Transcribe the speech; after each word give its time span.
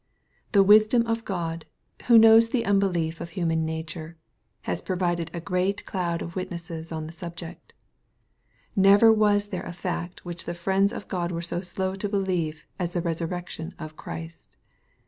The 0.53 0.63
wisdom 0.63 1.05
of 1.05 1.23
God, 1.25 1.67
who 2.07 2.17
knows 2.17 2.49
the 2.49 2.65
unbelief 2.65 3.21
of 3.21 3.29
human 3.37 3.63
nature, 3.63 4.17
has 4.61 4.81
pro 4.81 4.97
vided 4.97 5.29
a 5.31 5.39
great 5.39 5.85
cloud 5.85 6.23
of 6.23 6.35
witnesses 6.35 6.91
on 6.91 7.05
the 7.05 7.13
subject. 7.13 7.71
Never 8.75 9.13
was 9.13 9.49
there 9.49 9.61
a 9.61 9.73
fact 9.73 10.25
which 10.25 10.45
the 10.45 10.55
friends 10.55 10.91
of 10.91 11.07
God 11.07 11.31
were 11.31 11.43
so 11.43 11.61
slow 11.61 11.93
to 11.93 12.09
believe, 12.09 12.65
as 12.79 12.93
the 12.93 13.01
resurrection 13.01 13.75
of 13.77 13.95
Christ. 13.95 14.57